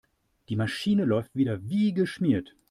[0.49, 2.55] Die Maschine läuft wieder wie geschmiert.